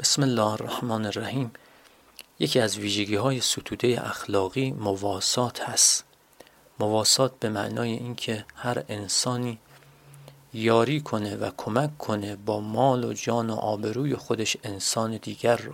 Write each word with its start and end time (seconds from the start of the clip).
بسم 0.00 0.22
الله 0.22 0.52
الرحمن 0.52 1.06
الرحیم. 1.06 1.52
یکی 2.38 2.60
از 2.60 2.78
ویژگی 2.78 3.14
های 3.14 3.40
ستوده 3.40 4.08
اخلاقی 4.08 4.70
مواسات 4.70 5.62
هست. 5.62 6.04
مواسات 6.78 7.32
به 7.40 7.48
معنای 7.48 7.90
اینکه 7.90 8.44
هر 8.54 8.84
انسانی 8.88 9.58
یاری 10.54 11.00
کنه 11.00 11.36
و 11.36 11.50
کمک 11.56 11.98
کنه 11.98 12.36
با 12.36 12.60
مال 12.60 13.04
و 13.04 13.12
جان 13.12 13.50
و 13.50 13.54
آبروی 13.54 14.16
خودش 14.16 14.56
انسان 14.64 15.16
دیگر 15.16 15.56
رو. 15.56 15.72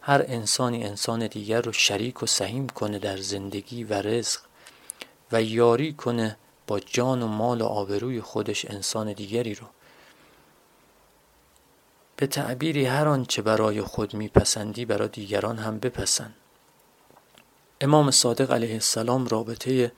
هر 0.00 0.24
انسانی 0.28 0.84
انسان 0.84 1.26
دیگر 1.26 1.60
رو 1.60 1.72
شریک 1.72 2.22
و 2.22 2.26
سهیم 2.26 2.66
کنه 2.66 2.98
در 2.98 3.16
زندگی 3.16 3.84
و 3.84 3.94
رزق 3.94 4.40
و 5.32 5.42
یاری 5.42 5.92
کنه 5.92 6.36
با 6.66 6.80
جان 6.80 7.22
و 7.22 7.26
مال 7.26 7.60
و 7.60 7.64
آبروی 7.64 8.20
خودش 8.20 8.64
انسان 8.70 9.12
دیگری 9.12 9.54
رو. 9.54 9.66
به 12.20 12.26
تعبیری 12.26 12.86
هر 12.86 13.08
آنچه 13.08 13.42
برای 13.42 13.82
خود 13.82 14.14
میپسندی 14.14 14.84
برای 14.84 15.08
دیگران 15.08 15.58
هم 15.58 15.78
بپسند. 15.78 16.34
امام 17.80 18.10
صادق 18.10 18.52
علیه 18.52 18.72
السلام 18.72 19.26
رابطه 19.26 19.92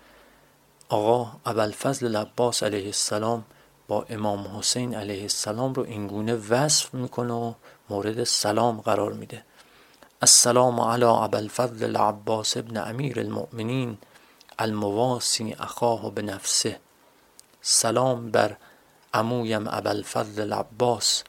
آقا 0.88 1.32
ابوالفضل 1.46 2.08
لباس 2.08 2.62
علیه 2.62 2.86
السلام 2.86 3.44
با 3.88 4.06
امام 4.10 4.58
حسین 4.58 4.94
علیه 4.94 5.22
السلام 5.22 5.74
رو 5.74 5.82
اینگونه 5.82 6.34
وصف 6.34 6.94
می‌کنه 6.94 7.32
و 7.32 7.52
مورد 7.90 8.24
سلام 8.24 8.80
قرار 8.80 9.12
میده. 9.12 9.44
السلام 10.22 10.80
علی 10.80 11.04
ابوالفضل 11.04 11.84
العباس 11.84 12.56
ابن 12.56 12.76
امیر 12.76 13.20
المؤمنین 13.20 13.98
المواسی 14.58 15.56
اخاه 15.60 16.14
به 16.14 16.22
نفسه 16.22 16.80
سلام 17.62 18.30
بر 18.30 18.56
امویم 19.14 19.68
ابوالفضل 19.68 20.42
العباس. 20.42 21.24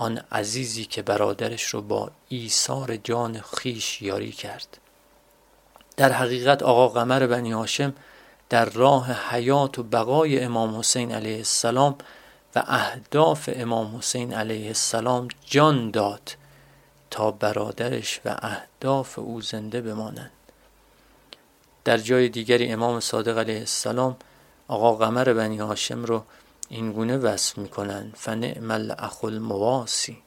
آن 0.00 0.20
عزیزی 0.32 0.84
که 0.84 1.02
برادرش 1.02 1.64
رو 1.64 1.82
با 1.82 2.10
ایثار 2.28 2.96
جان 2.96 3.40
خیش 3.40 4.02
یاری 4.02 4.32
کرد. 4.32 4.78
در 5.96 6.12
حقیقت 6.12 6.62
آقا 6.62 6.88
قمر 6.88 7.26
بنی 7.26 7.52
هاشم 7.52 7.94
در 8.48 8.64
راه 8.64 9.12
حیات 9.12 9.78
و 9.78 9.82
بقای 9.82 10.40
امام 10.40 10.78
حسین 10.78 11.12
علیه 11.12 11.36
السلام 11.36 11.96
و 12.56 12.62
اهداف 12.66 13.50
امام 13.52 13.96
حسین 13.96 14.34
علیه 14.34 14.66
السلام 14.66 15.28
جان 15.44 15.90
داد 15.90 16.36
تا 17.10 17.30
برادرش 17.30 18.20
و 18.24 18.36
اهداف 18.42 19.18
او 19.18 19.40
زنده 19.40 19.80
بمانند. 19.80 20.30
در 21.84 21.98
جای 21.98 22.28
دیگری 22.28 22.72
امام 22.72 23.00
صادق 23.00 23.38
علیه 23.38 23.58
السلام 23.58 24.16
آقا 24.68 24.94
قمر 24.94 25.32
بنی 25.32 25.58
هاشم 25.58 26.04
رو 26.04 26.24
این 26.72 26.92
گونه 26.92 27.16
وصف 27.16 27.58
می‌کنن. 27.58 28.12
فنعم 28.16 28.70
الاخ 28.70 29.24
المواسی 29.24 30.22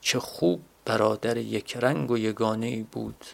چه 0.00 0.18
خوب 0.20 0.60
برادر 0.84 1.36
یک 1.36 1.76
رنگ 1.76 2.10
و 2.10 2.18
یگانه 2.18 2.66
ای 2.66 2.82
بود. 2.82 3.24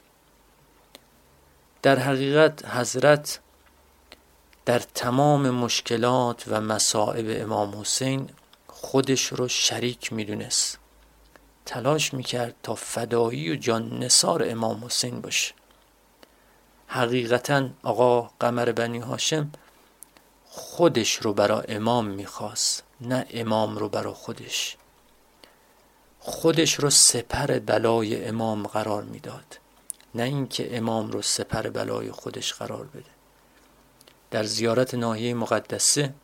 در 1.82 1.98
حقیقت 1.98 2.64
حضرت 2.64 3.40
در 4.64 4.78
تمام 4.78 5.50
مشکلات 5.50 6.44
و 6.48 6.60
مصائب 6.60 7.42
امام 7.42 7.80
حسین 7.80 8.30
خودش 8.66 9.26
رو 9.26 9.48
شریک 9.48 10.12
می‌دونست. 10.12 10.78
تلاش 11.66 12.14
می‌کرد 12.14 12.54
تا 12.62 12.74
فدایی 12.74 13.52
و 13.52 13.56
جان 13.56 13.98
نصار 13.98 14.44
امام 14.48 14.84
حسین 14.84 15.20
باشه. 15.20 15.54
حقیقتا 16.86 17.68
آقا 17.82 18.30
قمر 18.40 18.72
بنی 18.72 18.98
هاشم 18.98 19.50
خودش 20.58 21.14
رو 21.14 21.32
برا 21.32 21.60
امام 21.60 22.06
می‌خواست 22.06 22.82
نه 23.00 23.26
امام 23.30 23.78
رو 23.78 23.88
برا 23.88 24.14
خودش. 24.14 24.76
خودش 26.20 26.74
رو 26.74 26.90
سپر 26.90 27.58
بلای 27.58 28.24
امام 28.24 28.66
قرار 28.66 29.02
می‌داد 29.02 29.58
نه 30.14 30.22
اینکه 30.22 30.76
امام 30.76 31.10
رو 31.10 31.22
سپر 31.22 31.62
بلای 31.62 32.10
خودش 32.10 32.52
قرار 32.52 32.84
بده. 32.84 33.10
در 34.31 34.44
زیارت 34.44 34.94
ناحیه 34.94 35.34
مقدسه 35.34 36.14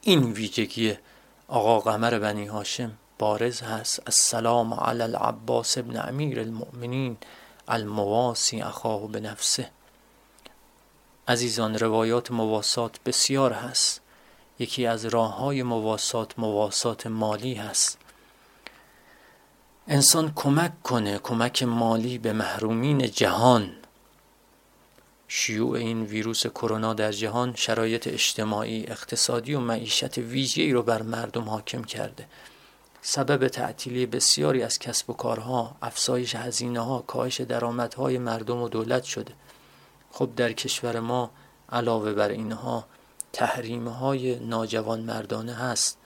این 0.00 0.32
ویژگی 0.32 0.96
آقا 1.48 1.80
قمر 1.80 2.18
بنی 2.18 2.46
هاشم 2.46 2.92
بارز 3.18 3.60
هست. 3.60 4.02
السلام 4.06 4.74
علی 4.74 5.02
العباس 5.02 5.78
ابن 5.78 6.08
امیر 6.08 6.40
المؤمنین 6.40 7.16
المواسی 7.68 8.62
اخاه 8.62 9.08
به 9.08 9.20
نفسه 9.20 9.70
عزیزان 11.30 11.78
روایات 11.78 12.30
مواسات 12.30 13.00
بسیار 13.06 13.52
هست. 13.52 14.00
یکی 14.58 14.86
از 14.86 15.04
راه 15.04 15.36
های 15.36 15.62
مواسات 15.62 16.38
مواسات 16.38 17.06
مالی 17.06 17.54
هست. 17.54 17.98
انسان 19.88 20.32
کمک 20.36 20.82
کنه 20.82 21.18
کمک 21.18 21.62
مالی 21.62 22.18
به 22.18 22.32
محرومین 22.32 23.10
جهان. 23.10 23.72
شیوع 25.28 25.78
این 25.78 26.02
ویروس 26.02 26.46
کرونا 26.46 26.94
در 26.94 27.12
جهان 27.12 27.54
شرایط 27.54 28.08
اجتماعی 28.08 28.86
اقتصادی 28.86 29.54
و 29.54 29.60
معیشت 29.60 30.18
ویژه‌ای 30.18 30.72
رو 30.72 30.82
بر 30.82 31.02
مردم 31.02 31.48
حاکم 31.48 31.84
کرده. 31.84 32.26
سبب 33.02 33.48
تعطیلی 33.48 34.06
بسیاری 34.06 34.62
از 34.62 34.78
کسب 34.78 35.10
و 35.10 35.12
کارها 35.12 35.76
افزایش 35.82 36.34
هزینه 36.34 36.80
ها 36.80 37.04
کاهش 37.06 37.40
درآمدهای 37.40 38.18
مردم 38.18 38.62
و 38.62 38.68
دولت 38.68 39.04
شده. 39.04 39.32
خب 40.10 40.34
در 40.36 40.52
کشور 40.52 41.00
ما 41.00 41.30
علاوه 41.72 42.12
بر 42.12 42.28
اینها 42.28 42.86
تحریم 43.32 43.88
های 43.88 44.38
ناجوان 44.38 45.00
مردانه 45.00 45.54
هست 45.54 45.98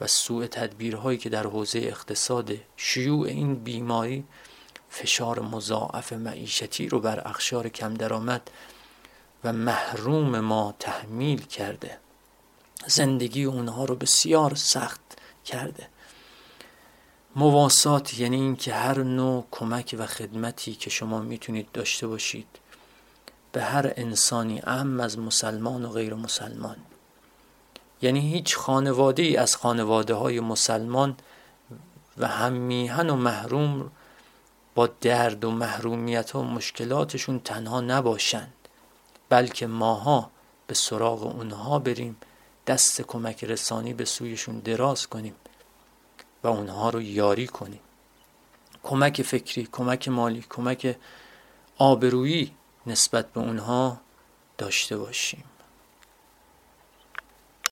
و 0.00 0.06
سوء 0.06 0.46
تدبیرهایی 0.46 1.18
که 1.18 1.28
در 1.28 1.46
حوزه 1.46 1.78
اقتصاد 1.78 2.52
شیوع 2.76 3.26
این 3.26 3.54
بیماری 3.54 4.24
فشار 4.90 5.40
مضاعف 5.40 6.12
معیشتی 6.12 6.88
رو 6.88 7.00
بر 7.00 7.28
اخشار 7.28 7.68
کم 7.68 7.94
درآمد 7.94 8.50
و 9.44 9.52
محروم 9.52 10.40
ما 10.40 10.74
تحمیل 10.78 11.42
کرده. 11.42 11.98
زندگی 12.86 13.44
اونها 13.44 13.84
رو 13.84 13.96
بسیار 13.96 14.54
سخت 14.54 15.00
کرده. 15.44 15.88
مواسات 17.36 18.18
یعنی 18.18 18.36
اینکه 18.36 18.74
هر 18.74 19.02
نوع 19.02 19.46
کمک 19.50 19.96
و 19.98 20.06
خدمتی 20.06 20.74
که 20.74 20.90
شما 20.90 21.20
می‌تونید 21.20 21.72
داشته 21.72 22.06
باشید 22.06 22.46
به 23.52 23.62
هر 23.62 23.92
انسانی 23.96 24.60
اهم 24.64 25.00
از 25.00 25.18
مسلمان 25.18 25.84
و 25.84 25.88
غیر 25.88 26.14
مسلمان. 26.14 26.76
یعنی 28.02 28.32
هیچ 28.32 28.56
خانواده 28.56 29.22
ای 29.22 29.36
از 29.36 29.56
خانواده 29.56 30.14
های 30.14 30.40
مسلمان 30.40 31.16
و 32.18 32.26
هم 32.26 32.52
میهن 32.52 33.10
و 33.10 33.16
محروم 33.16 33.90
با 34.74 34.86
درد 35.00 35.44
و 35.44 35.50
محرومیت 35.50 36.34
و 36.34 36.42
مشکلاتشون 36.42 37.40
تنها 37.40 37.80
نباشند 37.80 38.52
بلکه 39.28 39.66
ماها 39.66 40.30
به 40.66 40.74
سراغ 40.74 41.22
اونها 41.22 41.78
بریم 41.78 42.16
دست 42.66 43.02
کمک 43.02 43.44
رسانی 43.44 43.94
به 43.94 44.04
سویشون 44.04 44.58
دراز 44.58 45.06
کنیم 45.06 45.34
و 46.42 46.48
اونها 46.48 46.90
رو 46.90 47.02
یاری 47.02 47.46
کنیم. 47.46 47.80
کمک 48.82 49.22
فکری، 49.22 49.68
کمک 49.72 50.08
مالی، 50.08 50.44
کمک 50.48 50.96
آبرویی 51.78 52.52
نسبت 52.88 53.32
به 53.32 53.40
اونها 53.40 54.00
داشته 54.58 54.96
باشیم. 54.96 55.44